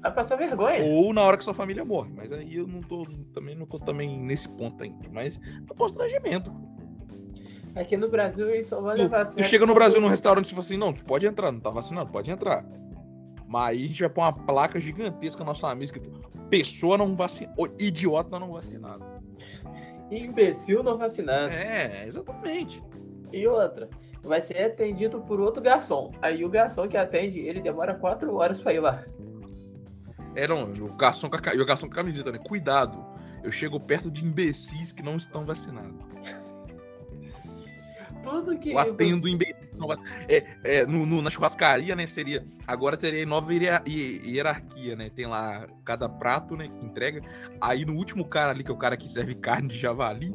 [0.00, 0.82] Vai passar vergonha.
[0.84, 2.10] Ou na hora que sua família morre.
[2.14, 5.08] Mas aí eu não tô também não tô também nesse ponto ainda.
[5.12, 6.52] Mas é constrangimento.
[7.74, 10.50] Aqui no Brasil eles só Tu, levar tu sério chega no Brasil num restaurante e
[10.50, 12.64] fala assim, não, tu pode entrar, não tá vacinado, pode entrar.
[13.50, 17.16] Mas aí a gente vai pôr uma placa gigantesca na nossa mesa escrito pessoa não
[17.16, 19.04] vacinada, idiota não vacinado.
[20.10, 21.52] Imbecil não vacinado.
[21.52, 22.80] É, exatamente.
[23.32, 23.88] E outra,
[24.22, 26.12] vai ser atendido por outro garçom.
[26.22, 29.04] Aí o garçom que atende, ele demora quatro horas pra ir lá.
[30.36, 32.38] É, não, o garçom com a, o garçom com a camiseta, né?
[32.38, 33.04] Cuidado,
[33.42, 36.04] eu chego perto de imbecis que não estão vacinados.
[38.22, 38.70] Tudo que.
[38.70, 39.28] Eu atendo.
[40.28, 42.46] É, é, no, no- na churrascaria, né, seria...
[42.66, 45.10] Agora teria nova hierar- hi- hierarquia, né?
[45.10, 47.20] Tem lá cada prato, né, que entrega.
[47.60, 50.34] Aí no último cara ali, que é o cara que serve carne de javali,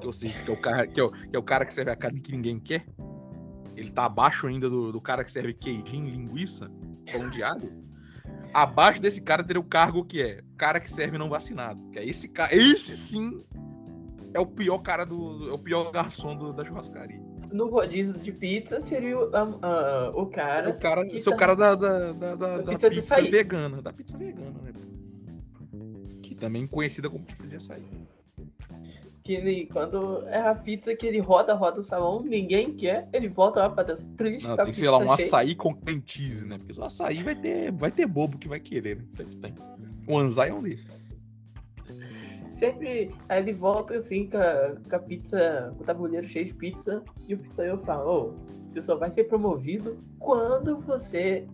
[0.00, 1.72] que eu sei, que é o cara que é o, que é o, cara que
[1.72, 2.86] serve a carne que ninguém quer.
[3.76, 6.70] Ele tá abaixo ainda do, do cara que serve queijinho, linguiça,
[7.12, 7.72] pão de alho.
[8.54, 11.78] Abaixo desse cara teria o cargo que é cara que serve não vacinado.
[11.90, 12.54] Que é esse cara.
[12.54, 13.44] Esse sim
[14.32, 15.50] é o pior cara do.
[15.50, 17.20] É o pior garçom do- da churrascaria.
[17.52, 20.70] No rodízio de pizza seria o, a- a- o cara.
[20.70, 23.80] o cara, que seu tá- cara da, da, da, da- da pizza de pizza vegana.
[23.82, 24.72] Da pizza vegana, né?
[26.22, 27.82] Que também conhecida como pizza de açaí.
[29.22, 33.28] Que ele, quando é a pizza que ele roda, roda o salão, ninguém quer, ele
[33.28, 34.04] volta lá pra dentro.
[34.16, 35.26] Triste, Não, a tem que ser lá um cheia.
[35.28, 36.58] açaí com cheese, né?
[36.58, 39.04] Porque só açaí vai ter, vai ter bobo que vai querer, né?
[39.12, 39.54] Sempre tem.
[40.06, 40.88] O anzai é um desses.
[42.58, 46.54] Sempre, aí ele volta assim com a, com a pizza, com o tabuleiro cheio de
[46.54, 48.34] pizza, e o pizzaiolo fala, ô,
[48.72, 51.46] você só vai ser promovido quando você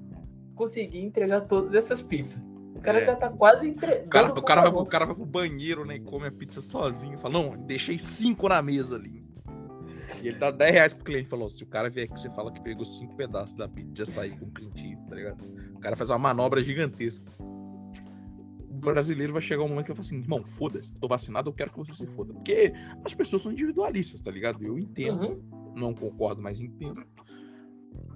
[0.54, 2.40] conseguir entregar todas essas pizzas.
[2.76, 3.06] O cara É.
[3.06, 4.06] já tá quase entregando.
[4.06, 5.96] O cara, o, cara vai, pro- o cara vai pro banheiro, né?
[5.96, 7.16] E come a pizza sozinho.
[7.18, 9.22] Fala, não, deixei cinco na mesa ali.
[10.20, 11.28] E ele dá 10 reais pro cliente.
[11.28, 14.02] Falou, se o cara vier aqui, você fala que pegou cinco pedaços da pizza de
[14.02, 15.44] açaí com cream cheese, tá ligado?
[15.74, 17.30] O cara faz uma manobra gigantesca.
[18.84, 21.70] Brasileiro vai chegar um momento que vai falar assim, irmão, foda-se, tô vacinado, eu quero
[21.70, 22.32] que você se foda.
[22.34, 22.72] Porque
[23.04, 24.62] as pessoas são individualistas, tá ligado?
[24.64, 25.72] Eu entendo Uhum.
[25.74, 27.04] não concordo, mas entendo.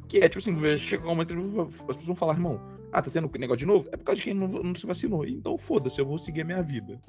[0.09, 2.61] Que é, tipo assim, chegar um momento que as pessoas vão falar, irmão,
[2.93, 3.89] ah, tá tendo negócio de novo?
[3.93, 5.25] É por causa de quem não, não se vacinou.
[5.27, 7.01] Então foda-se, eu vou seguir a minha vida.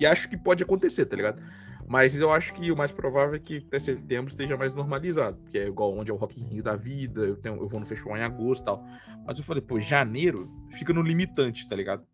[0.00, 1.40] E acho que pode acontecer, tá ligado?
[1.86, 5.36] Mas eu acho que o mais provável é que até setembro esteja mais normalizado.
[5.38, 7.80] Porque é igual onde é o Rock in Rio da vida, eu, tenho, eu vou
[7.80, 8.84] no festival em agosto e tal.
[9.26, 12.04] Mas eu falei, pô, janeiro fica no limitante, tá ligado?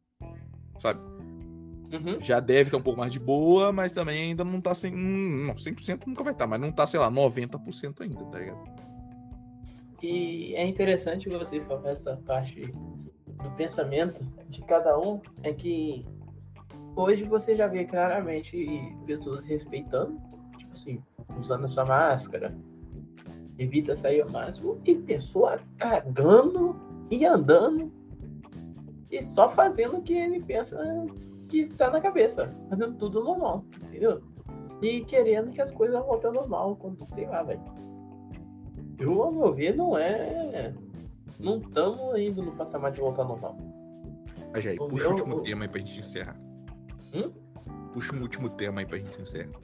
[0.79, 1.01] Sabe?
[1.91, 2.21] Uhum.
[2.21, 5.47] já deve estar um pouco mais de boa, mas também ainda não tá 100%, hum,
[5.47, 8.59] não, 100% nunca vai estar, mas não tá, sei lá, 90% ainda, tá ligado?
[10.03, 12.67] E é interessante você falar essa parte
[13.27, 16.05] do pensamento de cada um, é que
[16.99, 18.67] hoje você já vê claramente
[19.07, 20.21] pessoas respeitando,
[20.59, 21.03] tipo assim,
[21.39, 22.55] usando a sua máscara,
[23.59, 26.77] evita sair ao máximo, e pessoa cagando
[27.11, 27.93] e andando
[29.11, 30.77] e só fazendo o que ele pensa
[31.49, 34.21] que tá na cabeça, fazendo tudo normal, entendeu?
[34.83, 37.61] E querendo que as coisas voltem ao normal, quando sei lá, velho.
[38.99, 40.75] Eu, ao meu ver, não é.
[41.39, 43.57] não estamos indo no patamar de voltar ao normal.
[44.53, 46.48] Mas aí, O puxa o último tema aí pra gente encerrar.
[47.15, 47.31] Hum?
[47.93, 49.59] Puxa um último tema aí pra gente encerrar.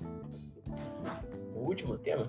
[1.55, 2.29] O último tema?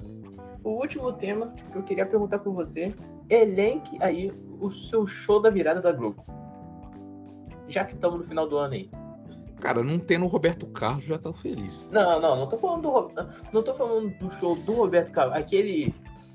[0.64, 2.94] O último tema que eu queria perguntar pra você,
[3.30, 6.24] elenque aí o seu show da virada da Globo.
[7.68, 8.90] Já que estamos no final do ano aí.
[9.60, 11.90] Cara, não tendo o Roberto Carlos, já tá feliz.
[11.92, 13.12] Não, não, não tô falando do
[13.52, 15.94] não tô falando do show do Roberto Carlos, aquele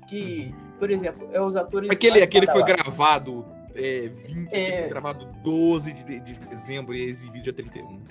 [0.09, 2.83] que, por exemplo, é os atores Aquele, aquele foi badalados.
[2.85, 4.79] gravado é, 20, É.
[4.81, 8.01] foi gravado 12 de, de dezembro e é exibido dia 31.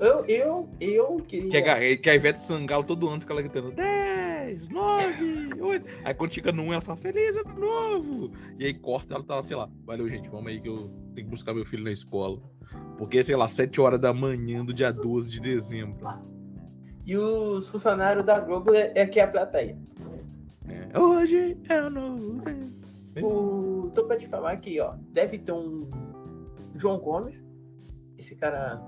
[0.00, 3.70] Eu eu eu queria Que a, que a Ivete Sangalo todo ano fica lá gritando
[3.70, 5.86] 10, 9, 8.
[6.04, 8.32] Aí quando chega no 1, ela fala Feliz ano novo!
[8.58, 11.26] E aí corta, ela tá lá, sei lá, valeu gente, vamos aí que eu tenho
[11.26, 12.40] que buscar meu filho na escola.
[12.98, 16.06] Porque, sei lá, 7 horas da manhã do dia 12 de dezembro.
[17.06, 19.76] E os funcionários da Globo é, é que é a plateia.
[20.66, 22.42] É, Hoje é o novo.
[23.22, 24.94] O, tô pra te falar aqui, ó.
[25.12, 25.88] Deve ter um
[26.74, 27.44] João Gomes,
[28.18, 28.82] esse cara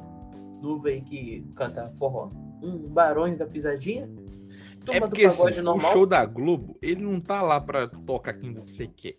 [0.87, 2.31] aí que canta forró.
[2.63, 4.09] Um Barões da Pisadinha.
[4.85, 8.35] Turma É do porque assim, o show da Globo, ele não tá lá pra tocar
[8.35, 9.17] quem você quer.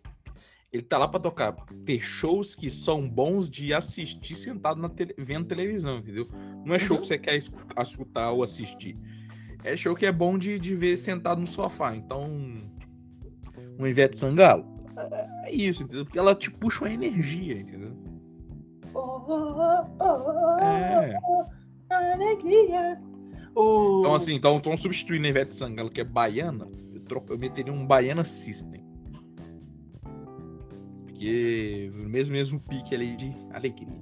[0.72, 1.54] Ele tá lá pra tocar,
[1.86, 6.28] ter shows que são bons de assistir sentado na tele- vendo televisão, entendeu?
[6.66, 7.02] Não é show Uhum.
[7.02, 8.98] que você quer es- escutar ou assistir.
[9.64, 11.96] É show que é bom de, de ver sentado no sofá.
[11.96, 12.26] Então,
[13.80, 14.66] um Ivete Sangalo,
[14.98, 16.06] é- é isso, entendeu?
[16.06, 17.96] Porque ela te puxa uma energia, entendeu?
[19.00, 21.18] Oh, oh, oh, oh, É.
[21.92, 23.00] alegria.
[23.52, 27.72] Então, assim, então, então substituindo a Ivete Sangalo, que é baiana, eu, tro- eu meteria
[27.74, 28.84] um Baiana System.
[31.06, 34.02] Porque mesmo, mesmo pique ali de alegria.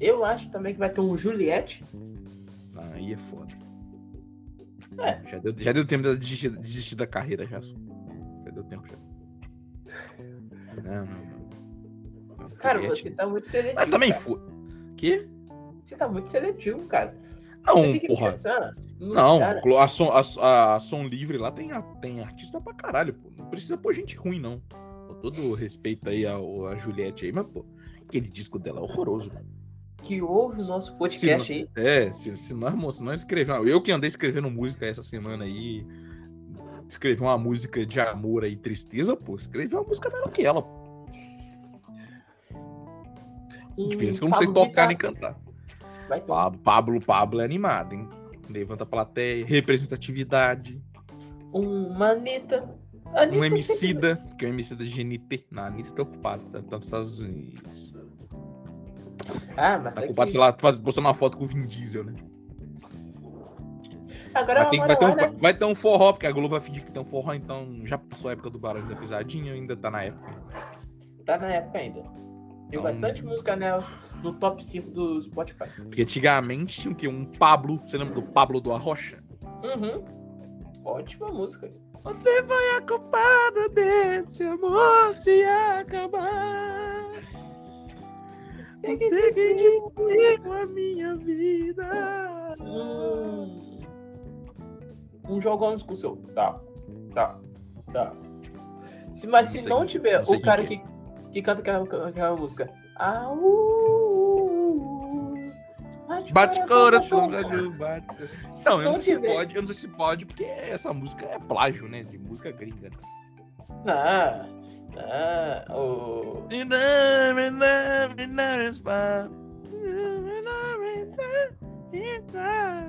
[0.00, 1.84] Eu acho também que vai ter um Juliette.
[2.92, 3.54] Aí é foda.
[4.98, 5.20] É.
[5.28, 7.60] Já deu, já deu tempo de desistir, desistir da carreira, já.
[7.60, 8.96] Já deu tempo já.
[10.82, 11.33] Não, não, não.
[12.64, 13.76] Cara, você tá muito seletivo.
[13.80, 14.40] Mas também foi.
[14.96, 15.28] Que?
[15.82, 17.14] Você tá muito seletivo, cara.
[17.66, 18.30] Não, porra.
[18.32, 19.38] pensar Não,
[19.78, 23.30] a som, a, a som livre lá tem, a- tem artista pra caralho, pô.
[23.38, 24.60] Não precisa pôr gente ruim, não.
[25.08, 27.64] Com todo respeito aí ao- a Juliette aí, mas, pô,
[28.06, 29.30] aquele disco dela é horroroso.
[30.02, 31.66] que ouve o nosso podcast aí.
[31.76, 33.66] É, se, se nós, mo- se nós escrevemos.
[33.66, 35.86] Eu que andei escrevendo música essa semana aí.
[36.86, 39.34] Escrevi uma música de amor aí, tristeza, pô.
[39.36, 40.60] Escrevi uma música melhor que ela.
[40.62, 40.83] pô.
[43.78, 45.36] Um Diferença que eu não sei Pablo tocar nem cantar.
[46.08, 48.08] Vai ter Pablo, Pablo, Pablo é animado, hein?
[48.48, 50.80] Levanta a plateia, representatividade.
[51.52, 52.68] uma Anitta.
[53.14, 55.46] Anitta Um Emicida, que é um Emicida de GNT.
[55.50, 57.94] Não, a Anitta tá ocupado, tá, tá nos Estados Unidos.
[59.56, 60.32] Ah, mas Tá é ocupado, que...
[60.32, 62.14] sei lá, faz- postando uma foto com o Vin Diesel, né?
[64.34, 65.32] Agora Vai ter, é vai, ter um, né?
[65.40, 67.96] vai ter um forró, porque a Globo vai fingir que tem um forró, então já
[67.96, 70.32] passou a época do Barões da Pisadinha, ainda tá na época.
[71.24, 72.02] Tá na época ainda.
[72.74, 73.84] Tem Então- bastante música nela
[74.20, 75.68] no top 5 do Spotify.
[75.76, 77.06] Porque antigamente tinha o quê?
[77.06, 79.22] Um Pablo, você lembra do Pablo do Arrocha?
[79.62, 80.04] Uhum.
[80.84, 81.70] Ótima música.
[82.02, 87.12] Você foi a culpada desse amor se acabar.
[88.82, 92.56] Você que dividiu a minha vida.
[92.60, 93.78] Hum.
[95.28, 96.16] Um jogão com o seu.
[96.34, 96.60] Tá.
[97.14, 97.38] Tá.
[97.92, 98.12] Tá.
[99.14, 100.93] Se, mas Não se não tiver o cara quem que,
[101.34, 102.70] que canta aquela, aquela música.
[102.96, 104.54] Ah, uh,
[106.32, 108.06] Bate coração, bate velho, bate.
[108.64, 111.26] Não, eu não não sei se pode, eu não sei se pode, porque essa música
[111.26, 112.04] é plágio, né?
[112.04, 112.88] De música gringa.
[112.90, 112.96] né?
[113.86, 114.46] Ah,
[114.96, 116.44] ah, o...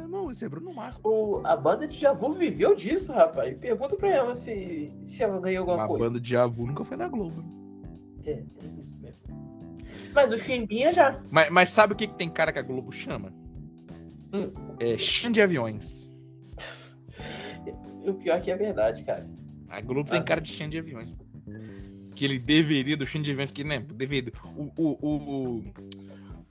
[0.07, 0.99] Não, esse é Bruno Mars.
[1.03, 3.57] o, a banda de Javu viveu disso, rapaz.
[3.57, 6.05] Pergunta pra ela se, se ela ganhou alguma A coisa.
[6.05, 7.64] banda de Javu nunca foi na Globo.
[8.25, 9.19] É, é isso mesmo.
[10.13, 11.19] Mas o Chimbinha já.
[11.29, 13.33] Mas, mas sabe o que, que tem cara que a Globo chama?
[14.33, 14.51] Hum.
[14.79, 14.95] É
[15.29, 16.11] de aviões.
[18.05, 19.27] O pior que é verdade, cara.
[19.69, 20.23] A Globo tem Ah.
[20.23, 21.11] cara de Xan de aviões.
[21.13, 21.25] pô.
[22.13, 23.79] Que ele deveria, do Xan de aviões, que, né?
[23.79, 24.31] Deveria.
[24.55, 25.63] O, o, o,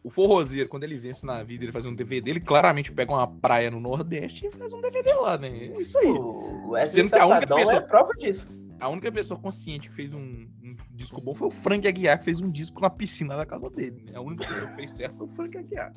[0.03, 3.27] o forrozeiro, quando ele vence na vida, ele faz um DVD, ele claramente pega uma
[3.27, 5.49] praia no Nordeste e faz um DVD lá, né?
[5.49, 6.07] É isso aí.
[6.07, 8.64] O Wesley Sendo que a única Safadão pessoa- é próprio disso.
[8.81, 12.25] A única pessoa consciente que fez um, um disco bom foi o Frank Aguiar, que
[12.25, 14.03] fez um disco na piscina da casa dele.
[14.07, 14.13] né?
[14.17, 15.93] A única pessoa que fez certo foi o Frank Aguiar.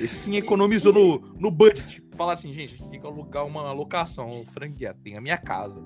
[0.00, 2.02] Esse sim economizou no, no budget.
[2.16, 4.28] Falar assim, gente, tem que alugar uma locação.
[4.40, 5.80] O Frank Aguiar tem a minha casa.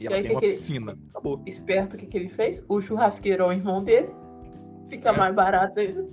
[0.00, 0.98] E ela aí, tem que uma que ele- piscina.
[1.10, 1.42] Acabou.
[1.46, 2.64] Esperto, o que, que ele fez?
[2.68, 4.08] O churrasqueiro é o irmão dele.
[4.88, 5.16] Fica É.
[5.16, 6.08] mais barato ainda.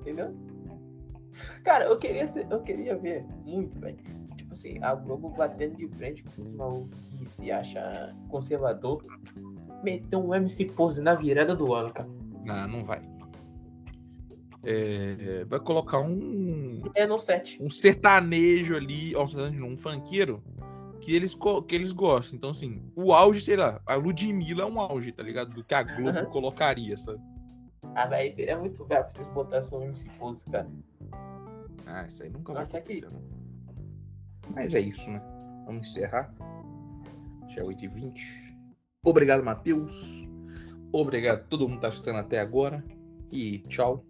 [0.00, 0.36] Entendeu?
[1.64, 3.98] Cara, eu queria, ser- eu queria ver muito, velho.
[4.82, 9.04] A Globo batendo de frente com esses malucos que se acha conservador.
[9.82, 12.08] meter um MC Pose na virada do ano, cara.
[12.44, 13.02] Não, não vai.
[14.64, 16.82] É, vai colocar um.
[16.94, 17.62] É no set.
[17.62, 20.42] Um sertanejo ali, ó, um sertanejo, um funkeiro
[21.00, 21.36] que eles,
[21.68, 22.36] que eles gostam.
[22.36, 25.52] Então, assim, o auge, sei lá, a Ludmilla é um auge, tá ligado?
[25.52, 26.26] Do que a Globo uhum.
[26.26, 27.20] colocaria, sabe?
[27.94, 30.68] Ah, mas seria muito brabo se vocês botassem um MC Pose, cara.
[31.86, 33.35] Ah, isso aí nunca vai Nossa, acontecer, não.
[34.54, 35.20] Mas é isso, né?
[35.66, 36.32] Vamos encerrar.
[37.48, 38.14] Já é 8h20.
[39.04, 40.26] Obrigado, Matheus.
[40.92, 42.84] Obrigado a todo mundo que tá assistindo até agora.
[43.30, 44.04] E tchau.